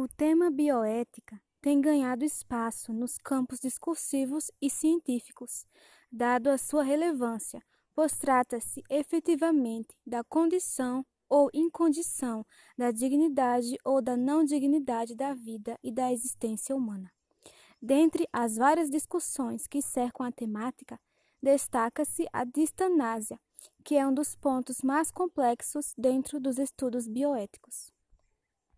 O 0.00 0.06
tema 0.06 0.48
bioética 0.48 1.42
tem 1.60 1.80
ganhado 1.80 2.24
espaço 2.24 2.92
nos 2.92 3.18
campos 3.18 3.58
discursivos 3.58 4.48
e 4.62 4.70
científicos, 4.70 5.66
dado 6.08 6.50
a 6.50 6.56
sua 6.56 6.84
relevância, 6.84 7.60
pois 7.96 8.16
trata-se 8.16 8.80
efetivamente 8.88 9.88
da 10.06 10.22
condição 10.22 11.04
ou 11.28 11.50
incondição 11.52 12.46
da 12.76 12.92
dignidade 12.92 13.76
ou 13.84 14.00
da 14.00 14.16
não 14.16 14.44
dignidade 14.44 15.16
da 15.16 15.34
vida 15.34 15.76
e 15.82 15.90
da 15.90 16.12
existência 16.12 16.76
humana. 16.76 17.10
Dentre 17.82 18.24
as 18.32 18.54
várias 18.54 18.88
discussões 18.88 19.66
que 19.66 19.82
cercam 19.82 20.24
a 20.24 20.30
temática, 20.30 20.96
destaca-se 21.42 22.24
a 22.32 22.44
distanásia, 22.44 23.36
que 23.82 23.96
é 23.96 24.06
um 24.06 24.14
dos 24.14 24.36
pontos 24.36 24.80
mais 24.80 25.10
complexos 25.10 25.92
dentro 25.98 26.38
dos 26.38 26.56
estudos 26.56 27.08
bioéticos. 27.08 27.97